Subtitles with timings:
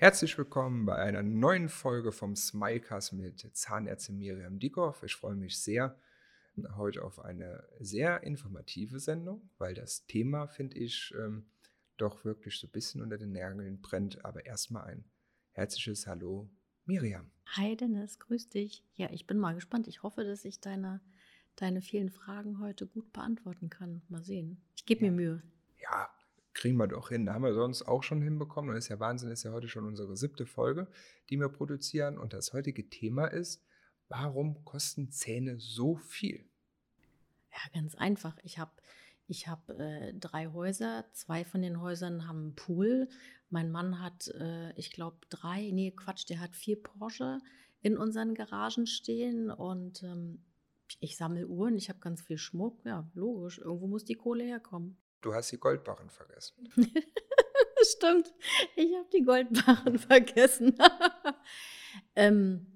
[0.00, 5.02] Herzlich willkommen bei einer neuen Folge vom Smilecast mit Zahnärztin Miriam Dickhoff.
[5.02, 5.94] Ich freue mich sehr
[6.78, 11.50] heute auf eine sehr informative Sendung, weil das Thema, finde ich, ähm,
[11.98, 14.24] doch wirklich so ein bisschen unter den Nägeln brennt.
[14.24, 15.04] Aber erstmal ein
[15.50, 16.48] herzliches Hallo,
[16.86, 17.30] Miriam.
[17.48, 18.82] Hi Dennis, grüß dich.
[18.94, 19.86] Ja, ich bin mal gespannt.
[19.86, 21.02] Ich hoffe, dass ich deine,
[21.56, 24.00] deine vielen Fragen heute gut beantworten kann.
[24.08, 24.62] Mal sehen.
[24.76, 25.42] Ich gebe mir Mühe.
[25.82, 26.08] Ja,
[26.54, 27.26] kriegen wir doch hin.
[27.26, 28.70] Da haben wir sonst auch schon hinbekommen.
[28.70, 30.88] Und das ist ja Wahnsinn, das ist ja heute schon unsere siebte Folge,
[31.28, 32.18] die wir produzieren.
[32.18, 33.64] Und das heutige Thema ist,
[34.08, 36.44] warum kosten Zähne so viel?
[37.52, 38.36] Ja, ganz einfach.
[38.42, 38.72] Ich habe
[39.26, 41.04] ich hab, äh, drei Häuser.
[41.12, 43.08] Zwei von den Häusern haben einen Pool.
[43.48, 47.38] Mein Mann hat, äh, ich glaube, drei, nee, Quatsch, der hat vier Porsche
[47.80, 49.50] in unseren Garagen stehen.
[49.52, 50.42] Und ähm,
[50.98, 52.84] ich sammle Uhren, ich habe ganz viel Schmuck.
[52.84, 53.58] Ja, logisch.
[53.58, 54.96] Irgendwo muss die Kohle herkommen.
[55.20, 56.68] Du hast die Goldbarren vergessen.
[57.82, 58.32] Stimmt,
[58.76, 60.76] ich habe die Goldbarren vergessen.
[62.16, 62.66] ähm,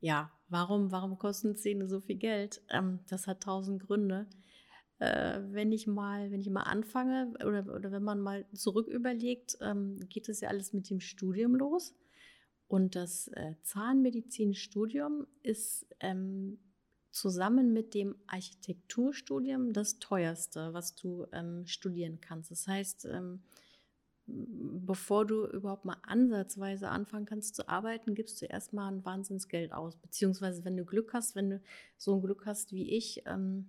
[0.00, 2.62] ja, warum, warum kosten Zähne so viel Geld?
[2.70, 4.28] Ähm, das hat tausend Gründe.
[4.98, 9.56] Äh, wenn ich mal, wenn ich mal anfange oder, oder wenn man mal zurück überlegt,
[9.60, 11.94] ähm, geht es ja alles mit dem Studium los.
[12.68, 16.58] Und das äh, Zahnmedizinstudium ist ähm,
[17.12, 22.50] zusammen mit dem Architekturstudium das teuerste, was du ähm, studieren kannst.
[22.50, 23.42] Das heißt, ähm,
[24.26, 29.96] bevor du überhaupt mal ansatzweise anfangen kannst zu arbeiten, gibst du erstmal ein Wahnsinnsgeld aus.
[29.96, 31.60] Beziehungsweise, wenn du Glück hast, wenn du
[31.98, 33.66] so ein Glück hast wie ich ähm,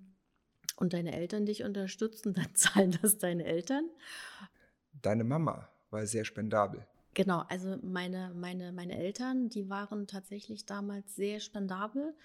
[0.77, 3.89] und deine Eltern dich unterstützen, dann zahlen das deine Eltern.
[5.01, 6.87] Deine Mama war sehr spendabel.
[7.13, 12.15] Genau, also meine, meine, meine Eltern, die waren tatsächlich damals sehr spendabel.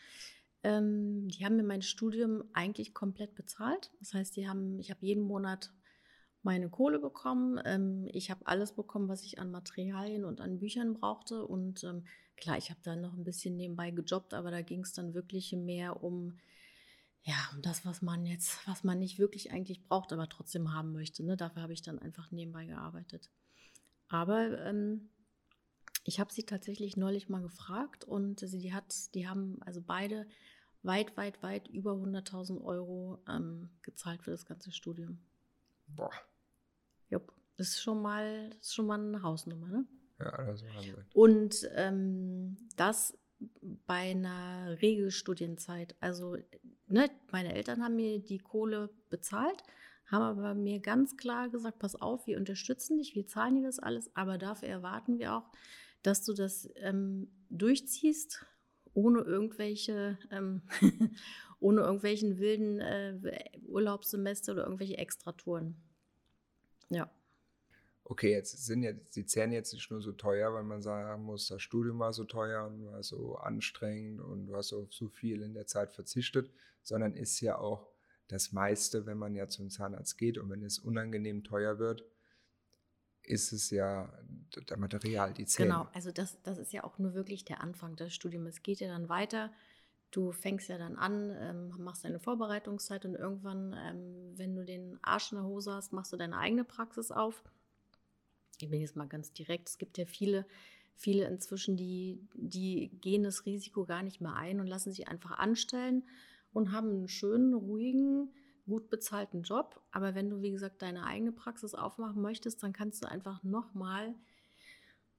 [0.63, 3.91] Ähm, die haben mir mein Studium eigentlich komplett bezahlt.
[4.01, 5.73] Das heißt, die haben, ich habe jeden Monat
[6.43, 7.61] meine Kohle bekommen.
[7.65, 11.47] Ähm, ich habe alles bekommen, was ich an Materialien und an Büchern brauchte.
[11.47, 12.07] Und ähm,
[12.37, 15.53] klar, ich habe dann noch ein bisschen nebenbei gejobbt, aber da ging es dann wirklich
[15.53, 16.39] mehr um
[17.29, 20.93] ja, um das, was man jetzt, was man nicht wirklich eigentlich braucht, aber trotzdem haben
[20.93, 21.23] möchte.
[21.25, 21.37] Ne?
[21.37, 23.31] Dafür habe ich dann einfach nebenbei gearbeitet.
[24.09, 25.11] Aber ähm,
[26.05, 30.27] ich habe sie tatsächlich neulich mal gefragt und sie die hat, die haben also beide
[30.83, 35.19] weit, weit, weit über 100.000 Euro ähm, gezahlt für das ganze Studium.
[35.87, 36.11] Boah.
[37.11, 39.87] Jupp, das ist schon mal, das ist schon mal eine Hausnummer, ne?
[40.19, 41.05] Ja, das war Wahnsinn.
[41.13, 43.17] Und ähm, das
[43.87, 45.97] bei einer Regelstudienzeit.
[46.01, 46.37] Also,
[46.87, 49.63] ne, meine Eltern haben mir die Kohle bezahlt,
[50.07, 53.79] haben aber mir ganz klar gesagt, pass auf, wir unterstützen dich, wir zahlen dir das
[53.79, 55.51] alles, aber dafür erwarten wir auch,
[56.03, 58.45] dass du das ähm, durchziehst
[58.99, 60.63] ohne irgendwelche, ähm,
[61.61, 63.15] ohne irgendwelchen wilden äh,
[63.65, 65.77] Urlaubssemester oder irgendwelche Extratouren.
[66.89, 67.09] Ja.
[68.03, 71.47] Okay, jetzt sind jetzt die Zähne jetzt nicht nur so teuer, weil man sagen muss,
[71.47, 75.43] das Studium war so teuer und war so anstrengend und du hast auf so viel
[75.43, 76.51] in der Zeit verzichtet,
[76.83, 77.93] sondern ist ja auch
[78.27, 82.05] das meiste, wenn man ja zum Zahnarzt geht und wenn es unangenehm teuer wird,
[83.29, 84.13] ist es ja
[84.69, 85.69] der Material, die Zähne.
[85.69, 88.49] Genau, also das, das ist ja auch nur wirklich der Anfang des Studiums.
[88.49, 89.53] Es geht ja dann weiter.
[90.11, 94.99] Du fängst ja dann an, ähm, machst deine Vorbereitungszeit und irgendwann, ähm, wenn du den
[95.03, 97.43] Arsch in der Hose hast, machst du deine eigene Praxis auf.
[98.59, 99.69] Ich bin jetzt mal ganz direkt.
[99.69, 100.47] Es gibt ja viele,
[100.97, 105.39] viele inzwischen, die, die gehen das Risiko gar nicht mehr ein und lassen sich einfach
[105.39, 106.05] anstellen
[106.53, 108.33] und haben einen schönen, ruhigen,
[108.69, 109.81] gut bezahlten Job.
[109.91, 114.15] Aber wenn du, wie gesagt, deine eigene Praxis aufmachen möchtest, dann kannst du einfach nochmal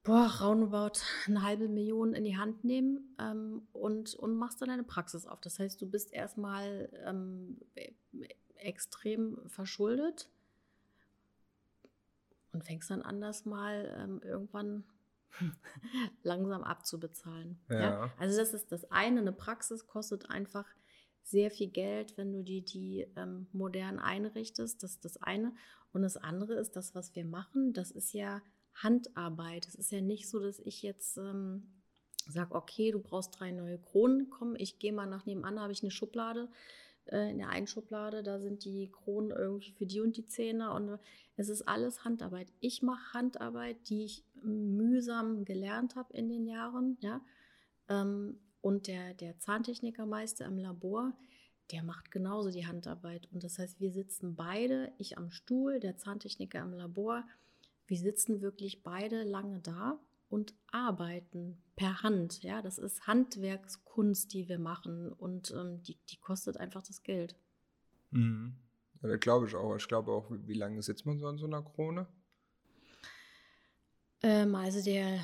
[0.03, 4.83] boah, roundabout eine halbe Million in die Hand nehmen ähm, und, und machst dann deine
[4.83, 5.41] Praxis auf.
[5.41, 7.59] Das heißt, du bist erstmal ähm,
[8.55, 10.29] extrem verschuldet
[12.53, 14.83] und fängst dann anders mal ähm, irgendwann
[16.23, 17.59] langsam abzubezahlen.
[17.69, 17.79] Ja.
[17.79, 18.13] ja.
[18.17, 19.19] Also das ist das eine.
[19.19, 20.65] Eine Praxis kostet einfach
[21.23, 24.81] sehr viel Geld, wenn du die, die ähm, modern einrichtest.
[24.81, 25.53] Das ist das eine.
[25.91, 28.41] Und das andere ist, das, was wir machen, das ist ja
[28.73, 29.67] Handarbeit.
[29.67, 31.63] Es ist ja nicht so, dass ich jetzt ähm,
[32.27, 35.83] sage, okay, du brauchst drei neue Kronen, komm, ich gehe mal nach nebenan, habe ich
[35.83, 36.49] eine Schublade.
[37.05, 40.73] Äh, in der einen Schublade, da sind die Kronen irgendwie für die und die Zähne
[40.73, 40.99] und
[41.35, 42.51] es ist alles Handarbeit.
[42.59, 47.21] Ich mache Handarbeit, die ich mühsam gelernt habe in den Jahren, ja.
[47.87, 51.13] Ähm, und der, der Zahntechnikermeister im Labor,
[51.71, 53.27] der macht genauso die Handarbeit.
[53.31, 57.23] Und das heißt, wir sitzen beide, ich am Stuhl, der Zahntechniker im Labor,
[57.87, 62.43] wir sitzen wirklich beide lange da und arbeiten per Hand.
[62.43, 67.35] Ja, das ist Handwerkskunst, die wir machen und ähm, die, die kostet einfach das Geld.
[68.11, 68.55] Mhm.
[69.01, 69.75] Ja, das glaube ich auch.
[69.75, 72.07] Ich glaube auch, wie, wie lange sitzt man so an so einer Krone?
[74.21, 75.19] Ähm, also der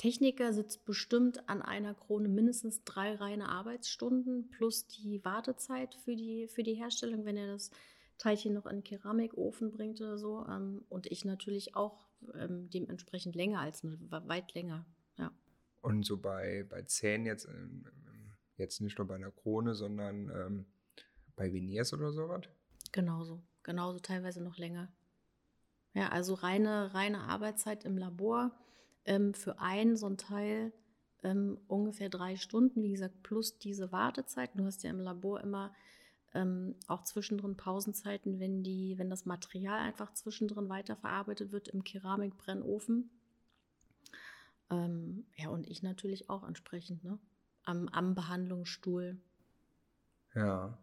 [0.00, 6.48] Techniker sitzt bestimmt an einer Krone mindestens drei reine Arbeitsstunden plus die Wartezeit für die,
[6.48, 7.70] für die Herstellung, wenn er das
[8.16, 10.46] Teilchen noch in den Keramikofen bringt oder so.
[10.48, 14.86] Ähm, und ich natürlich auch ähm, dementsprechend länger als weit länger.
[15.18, 15.32] Ja.
[15.82, 17.84] Und so bei, bei Zähnen jetzt, ähm,
[18.56, 20.66] jetzt nicht nur bei einer Krone, sondern ähm,
[21.36, 22.44] bei Veneers oder sowas?
[22.90, 24.90] Genauso, genauso teilweise noch länger.
[25.92, 28.58] Ja, also reine, reine Arbeitszeit im Labor
[29.04, 30.72] ähm, für einen so ein Teil
[31.22, 34.50] ähm, ungefähr drei Stunden, wie gesagt, plus diese Wartezeit.
[34.54, 35.72] Du hast ja im Labor immer
[36.34, 43.10] ähm, auch zwischendrin Pausenzeiten, wenn, die, wenn das Material einfach zwischendrin weiterverarbeitet wird im Keramikbrennofen.
[44.70, 47.18] Ähm, ja, und ich natürlich auch entsprechend, ne?
[47.64, 49.20] Am, am Behandlungsstuhl.
[50.34, 50.78] Ja.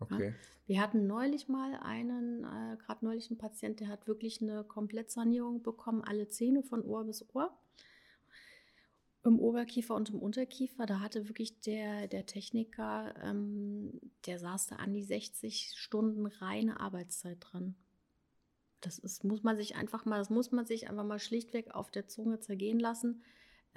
[0.00, 0.28] Okay.
[0.28, 0.34] Ja.
[0.66, 5.62] Wir hatten neulich mal einen, äh, gerade neulich einen Patient, der hat wirklich eine Komplettsanierung
[5.62, 7.56] bekommen, alle Zähne von Ohr bis Ohr.
[9.24, 14.76] Im Oberkiefer und im Unterkiefer, da hatte wirklich der, der Techniker, ähm, der saß da
[14.76, 17.74] an die 60 Stunden reine Arbeitszeit dran.
[18.80, 21.90] Das ist, muss man sich einfach mal, das muss man sich einfach mal schlichtweg auf
[21.90, 23.22] der Zunge zergehen lassen.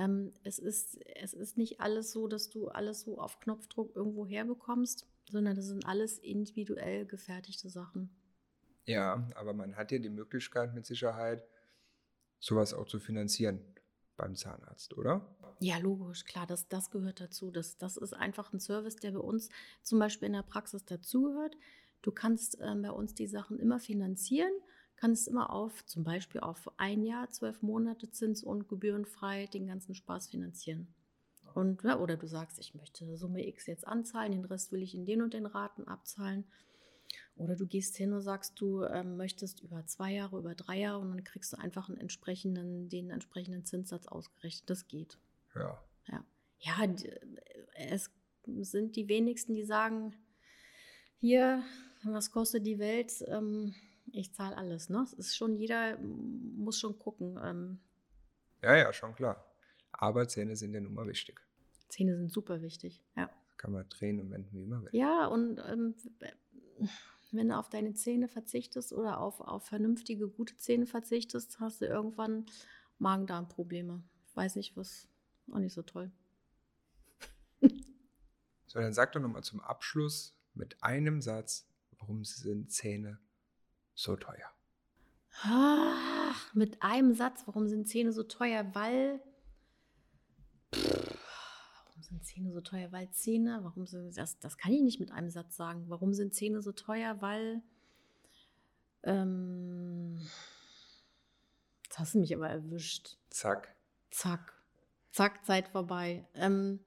[0.02, 4.26] Ähm, es, ist, es ist nicht alles so, dass du alles so auf Knopfdruck irgendwo
[4.26, 8.10] herbekommst sondern das sind alles individuell gefertigte Sachen.
[8.86, 11.46] Ja, aber man hat ja die Möglichkeit mit Sicherheit,
[12.40, 13.62] sowas auch zu finanzieren
[14.18, 15.36] beim Zahnarzt, oder?
[15.60, 17.52] Ja, logisch, klar, das, das gehört dazu.
[17.52, 19.50] Das, das ist einfach ein Service, der bei uns
[19.84, 21.56] zum Beispiel in der Praxis dazugehört.
[22.02, 24.52] Du kannst äh, bei uns die Sachen immer finanzieren,
[25.02, 29.96] kannst immer auf, zum Beispiel auf ein Jahr, zwölf Monate Zins- und gebührenfrei den ganzen
[29.96, 30.94] Spaß finanzieren.
[31.56, 34.94] Und, ja, oder du sagst, ich möchte Summe X jetzt anzahlen, den Rest will ich
[34.94, 36.46] in den und den Raten abzahlen.
[37.36, 41.00] Oder du gehst hin und sagst, du ähm, möchtest über zwei Jahre, über drei Jahre
[41.00, 44.70] und dann kriegst du einfach einen entsprechenden, den entsprechenden Zinssatz ausgerechnet.
[44.70, 45.18] Das geht.
[45.56, 45.84] Ja.
[46.10, 46.24] Ja,
[46.60, 46.96] ja
[47.74, 48.12] es
[48.46, 50.16] sind die wenigsten, die sagen,
[51.18, 51.64] hier,
[52.04, 53.12] was kostet die Welt?
[53.28, 53.74] Ähm,
[54.14, 54.90] ich zahle alles.
[54.90, 55.02] Ne?
[55.04, 57.40] Es ist schon, jeder muss schon gucken.
[57.44, 57.80] Ähm,
[58.62, 59.46] ja, ja, schon klar.
[59.92, 61.42] Aber Zähne sind ja nun mal wichtig.
[61.90, 63.30] Zähne sind super wichtig, ja.
[63.58, 64.90] Kann man drehen und wenden, wie immer will.
[64.94, 65.96] Ja, und ähm,
[67.32, 71.86] wenn du auf deine Zähne verzichtest oder auf, auf vernünftige, gute Zähne verzichtest, hast du
[71.86, 72.46] irgendwann
[73.00, 74.02] Magen-Darm-Probleme.
[74.36, 75.08] Weiß nicht, was
[75.52, 76.12] auch nicht so toll.
[78.68, 81.68] so, dann sag doch nochmal zum Abschluss mit einem Satz,
[82.00, 83.20] warum sind Zähne
[84.02, 84.52] so teuer?
[85.44, 88.66] Ach, mit einem Satz, warum sind Zähne so teuer?
[88.74, 89.22] Weil
[90.72, 92.92] warum sind Zähne so teuer?
[92.92, 95.86] Weil Zähne, warum sind das, das kann ich nicht mit einem Satz sagen.
[95.88, 97.22] Warum sind Zähne so teuer?
[97.22, 97.62] Weil
[99.04, 100.20] ähm,
[101.84, 103.18] jetzt hast du mich aber erwischt.
[103.30, 103.76] Zack.
[104.10, 104.54] Zack.
[105.12, 106.26] Zack, Zeit vorbei.
[106.36, 106.80] Ähm,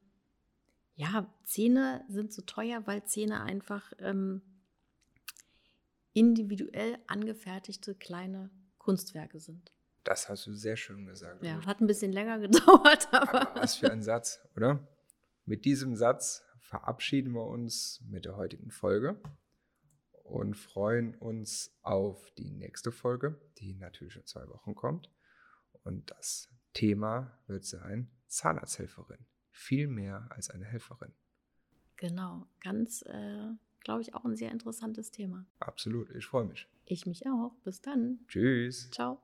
[0.97, 4.43] ja, Zähne sind so teuer, weil Zähne einfach ähm,
[6.15, 9.73] individuell angefertigte kleine Kunstwerke sind.
[10.05, 11.43] Das hast du sehr schön gesagt.
[11.43, 13.53] Ja, hat ein bisschen länger gedauert, aber.
[13.53, 14.87] aber was für ein Satz, oder?
[15.45, 19.21] Mit diesem Satz verabschieden wir uns mit der heutigen Folge
[20.23, 25.11] und freuen uns auf die nächste Folge, die natürlich in zwei Wochen kommt.
[25.83, 29.27] Und das Thema wird sein Zahnarzthelferin.
[29.51, 31.13] Viel mehr als eine Helferin.
[31.97, 33.51] Genau, ganz, äh,
[33.85, 35.47] glaube ich, auch ein sehr interessantes Thema.
[35.61, 36.67] Absolut, ich freue mich.
[36.87, 37.53] Ich mich auch.
[37.65, 38.19] Bis dann.
[38.29, 38.91] Tschüss.
[38.91, 39.21] Ciao.